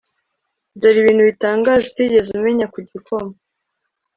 dore 0.79 0.97
ibintu 1.01 1.23
bitangaje 1.29 1.83
utigeze 1.87 2.29
umenya 2.31 2.65
ku 2.73 2.79
gikoma 2.89 3.33